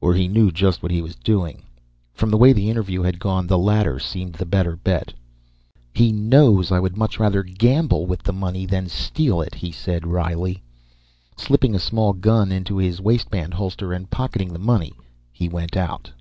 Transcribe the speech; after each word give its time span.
Or 0.00 0.14
he 0.14 0.28
knew 0.28 0.52
just 0.52 0.84
what 0.84 0.92
he 0.92 1.02
was 1.02 1.16
doing. 1.16 1.64
From 2.12 2.30
the 2.30 2.36
way 2.36 2.52
the 2.52 2.70
interview 2.70 3.02
had 3.02 3.18
gone 3.18 3.48
the 3.48 3.58
latter 3.58 3.98
seemed 3.98 4.34
the 4.34 4.46
better 4.46 4.76
bet. 4.76 5.12
"He 5.92 6.12
knows 6.12 6.70
I 6.70 6.78
would 6.78 6.96
much 6.96 7.18
rather 7.18 7.42
gamble 7.42 8.06
with 8.06 8.22
the 8.22 8.32
money 8.32 8.66
than 8.66 8.88
steal 8.88 9.40
it," 9.42 9.56
he 9.56 9.72
said 9.72 10.06
wryly. 10.06 10.62
Slipping 11.36 11.74
a 11.74 11.80
small 11.80 12.12
gun 12.12 12.52
into 12.52 12.76
his 12.78 13.00
waistband 13.00 13.54
holster 13.54 13.92
and 13.92 14.08
pocketing 14.08 14.52
the 14.52 14.60
money 14.60 14.92
he 15.32 15.48
went 15.48 15.76
out. 15.76 16.12